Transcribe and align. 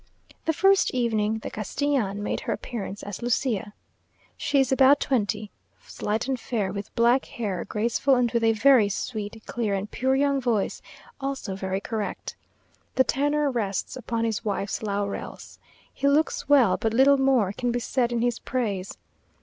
The 0.45 0.51
first 0.53 0.95
evening, 0.95 1.37
the 1.43 1.51
Castellan 1.51 2.23
made 2.23 2.39
her 2.39 2.53
appearance 2.53 3.03
as 3.03 3.21
Lucia. 3.21 3.73
She 4.35 4.59
is 4.59 4.71
about 4.71 4.99
twenty; 4.99 5.51
slight 5.85 6.27
and 6.27 6.39
fair, 6.39 6.71
with 6.71 6.95
black 6.95 7.25
hair, 7.25 7.63
graceful, 7.65 8.15
and 8.15 8.31
with 8.31 8.43
a 8.43 8.53
very 8.53 8.89
sweet, 8.89 9.43
clear, 9.45 9.75
and 9.75 9.91
pure 9.91 10.15
young 10.15 10.41
voice, 10.41 10.81
also 11.19 11.55
very 11.55 11.79
correct. 11.81 12.35
The 12.95 13.03
tenor 13.03 13.51
rests 13.51 13.95
upon 13.95 14.25
his 14.25 14.43
wife's 14.43 14.81
laurels. 14.81 15.59
He 15.93 16.07
looks 16.07 16.49
well, 16.49 16.77
but 16.77 16.95
little 16.95 17.19
more 17.19 17.53
can 17.53 17.71
be 17.71 17.77
said 17.77 18.11
in 18.11 18.23
his 18.23 18.39
praise. 18.39 18.97